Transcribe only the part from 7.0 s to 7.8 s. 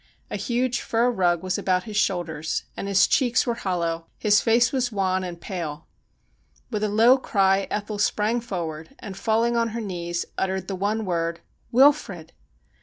cry